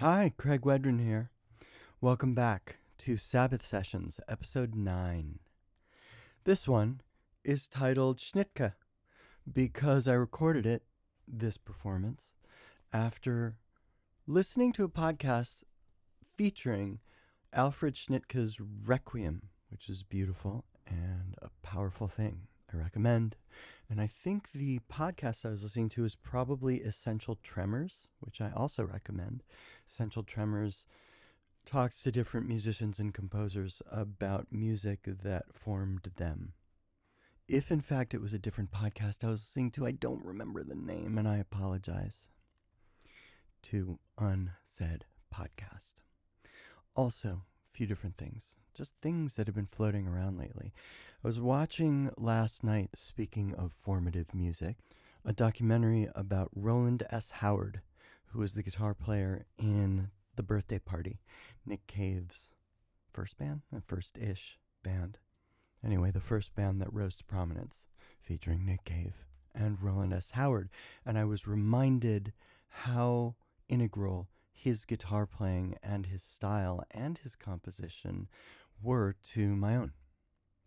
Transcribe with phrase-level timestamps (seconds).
[0.00, 1.28] Hi, Craig Wedren here.
[2.00, 5.40] Welcome back to Sabbath Sessions, episode 9.
[6.44, 7.02] This one
[7.44, 8.72] is titled Schnittke
[9.52, 10.84] because I recorded it,
[11.28, 12.32] this performance,
[12.94, 13.58] after
[14.26, 15.64] listening to a podcast
[16.34, 17.00] featuring
[17.52, 22.46] Alfred Schnittke's Requiem, which is beautiful and a powerful thing.
[22.72, 23.36] I recommend.
[23.90, 28.52] And I think the podcast I was listening to is probably Essential Tremors, which I
[28.54, 29.42] also recommend.
[29.88, 30.86] Essential Tremors
[31.66, 36.52] talks to different musicians and composers about music that formed them.
[37.48, 40.62] If in fact it was a different podcast I was listening to, I don't remember
[40.62, 42.28] the name and I apologize.
[43.64, 45.04] To Unsaid
[45.34, 45.94] Podcast.
[46.94, 50.72] Also, few different things, just things that have been floating around lately.
[51.22, 54.76] I was watching last night, speaking of formative music,
[55.24, 57.30] a documentary about Rowland S.
[57.30, 57.80] Howard,
[58.26, 61.20] who was the guitar player in The Birthday Party,
[61.66, 62.52] Nick Cave's
[63.12, 65.18] first band, uh, first ish band.
[65.84, 67.86] Anyway, the first band that rose to prominence,
[68.20, 69.24] featuring Nick Cave
[69.54, 70.32] and Rowland S.
[70.32, 70.68] Howard.
[71.04, 72.32] And I was reminded
[72.68, 73.34] how
[73.68, 74.28] integral
[74.62, 78.28] his guitar playing and his style and his composition
[78.82, 79.92] were to my own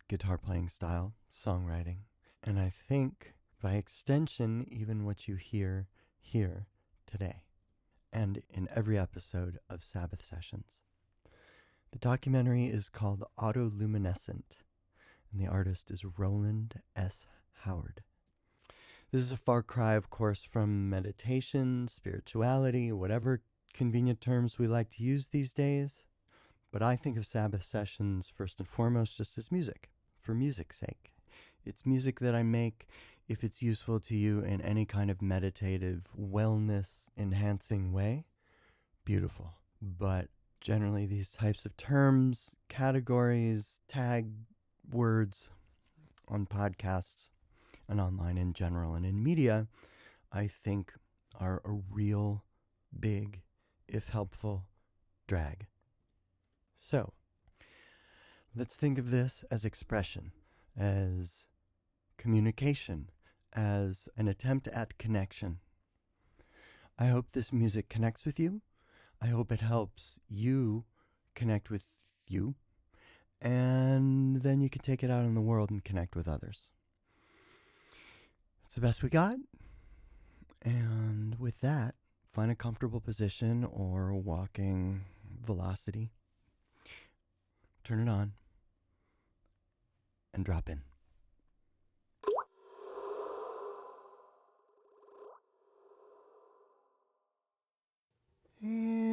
[0.08, 1.98] guitar playing style, songwriting,
[2.44, 6.66] and I think by extension, even what you hear here
[7.06, 7.44] today
[8.12, 10.82] and in every episode of Sabbath Sessions.
[11.92, 14.58] The documentary is called Autoluminescent,
[15.32, 17.28] and the artist is Rowland S.
[17.62, 18.02] Howard.
[19.12, 23.42] This is a far cry, of course, from meditation, spirituality, whatever
[23.74, 26.06] convenient terms we like to use these days,
[26.72, 29.90] but I think of Sabbath sessions first and foremost just as music,
[30.22, 31.14] for music's sake.
[31.66, 32.88] It's music that I make
[33.28, 38.26] if it's useful to you in any kind of meditative, wellness enhancing way.
[39.06, 39.54] Beautiful.
[39.82, 40.28] But
[40.62, 44.28] generally, these types of terms, categories, tag
[44.92, 45.50] words
[46.28, 47.30] on podcasts
[47.88, 49.68] and online in general and in media,
[50.32, 50.94] I think
[51.40, 52.44] are a real
[52.98, 53.42] big
[53.94, 54.66] if helpful,
[55.28, 55.68] drag.
[56.78, 57.14] So,
[58.56, 60.32] let's think of this as expression,
[60.78, 61.46] as
[62.18, 63.10] communication,
[63.54, 65.60] as an attempt at connection.
[66.98, 68.62] I hope this music connects with you.
[69.22, 70.86] I hope it helps you
[71.36, 71.86] connect with
[72.28, 72.56] you.
[73.42, 76.70] And then you can take it out in the world and connect with others.
[78.66, 79.38] It's the best we got.
[80.64, 81.96] And with that,
[82.34, 85.06] Find a comfortable position or walking
[85.46, 86.10] velocity.
[87.84, 88.34] Turn it on
[90.34, 90.82] and drop in.
[98.62, 99.13] Miss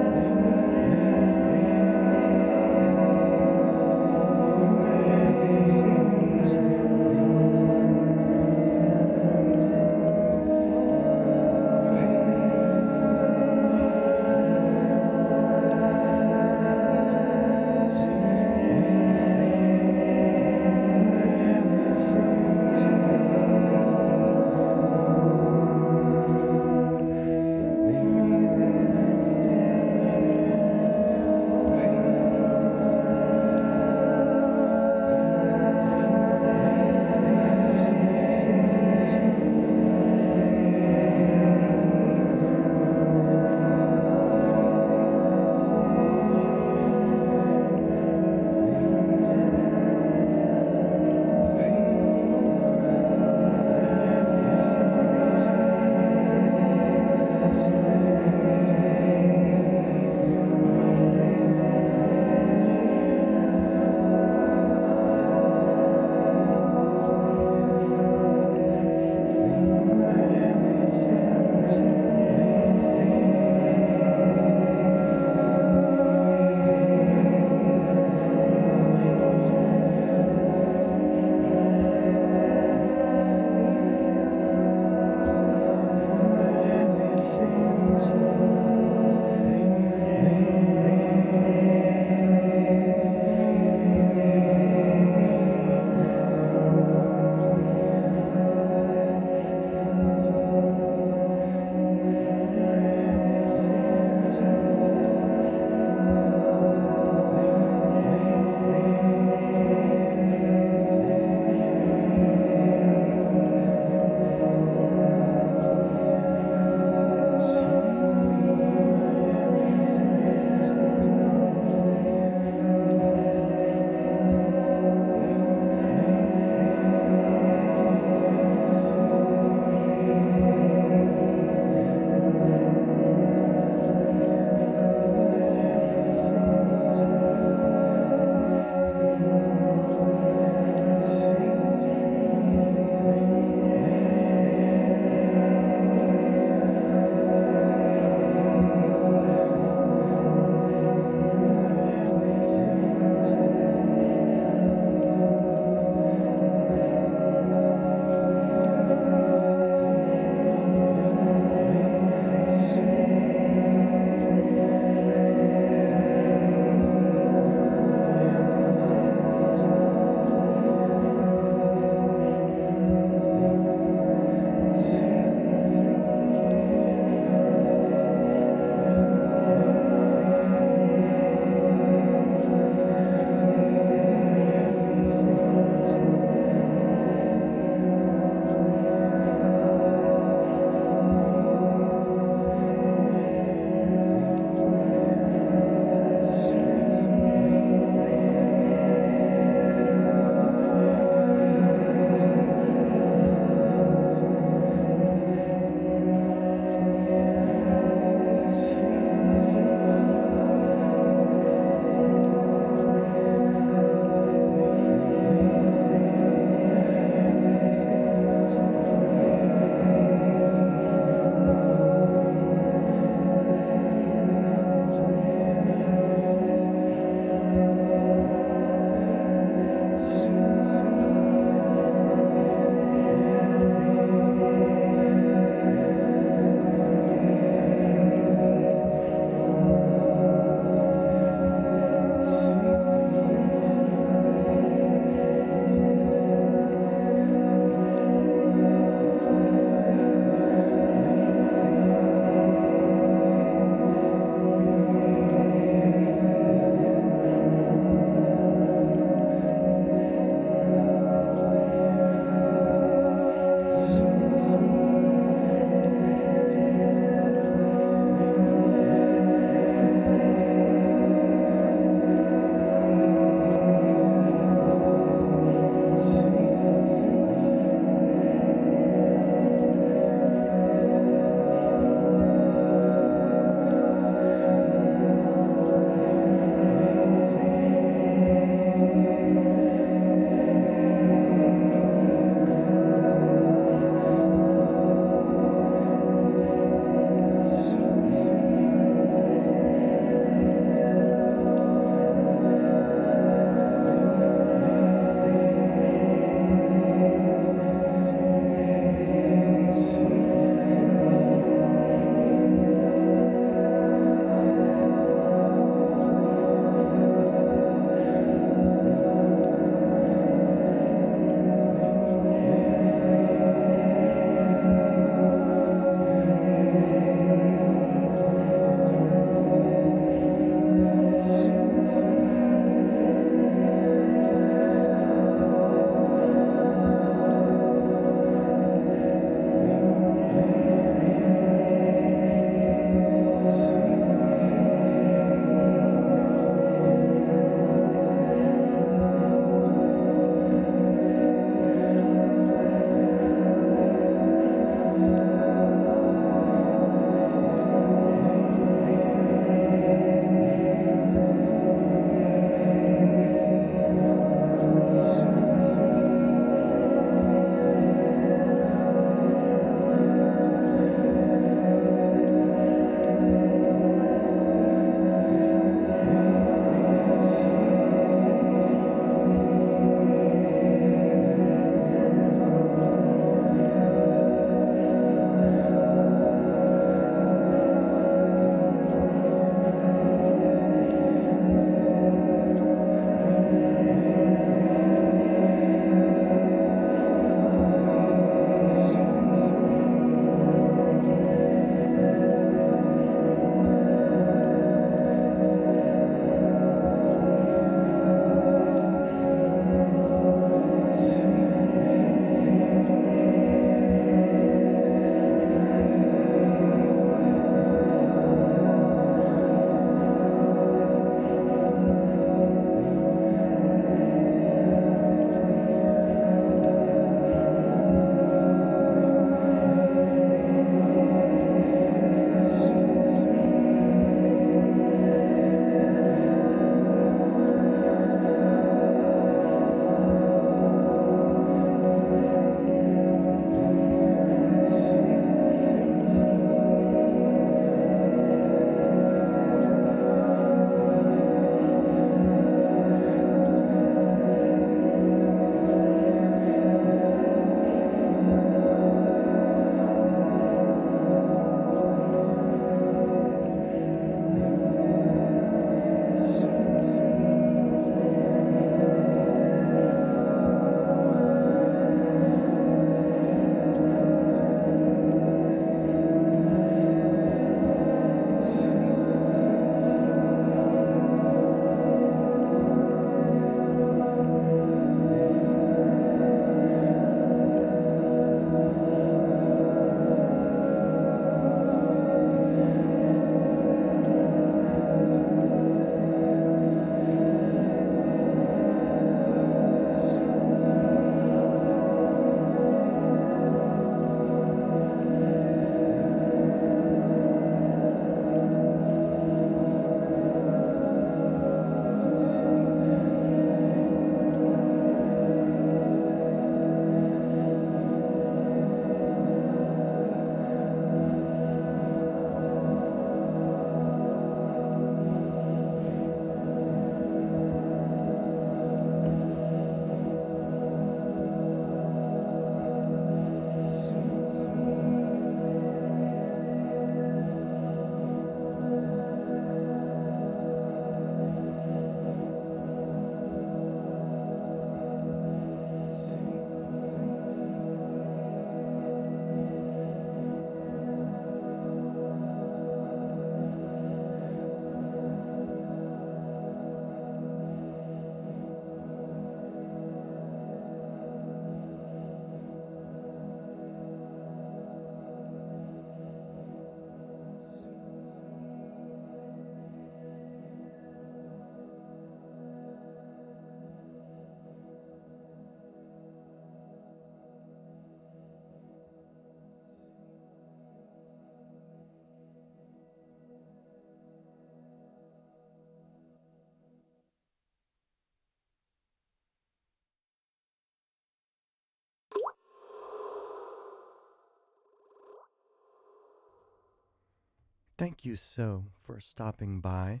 [597.84, 600.00] Thank you so for stopping by.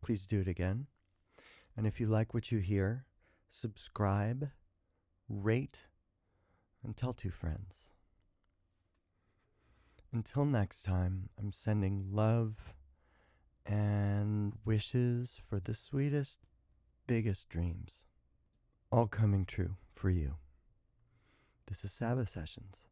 [0.00, 0.86] Please do it again.
[1.76, 3.04] And if you like what you hear,
[3.50, 4.50] subscribe,
[5.28, 5.88] rate,
[6.84, 7.90] and tell two friends.
[10.12, 12.74] Until next time, I'm sending love
[13.66, 16.46] and wishes for the sweetest,
[17.08, 18.04] biggest dreams,
[18.92, 20.36] all coming true for you.
[21.66, 22.82] This is Sabbath Sessions.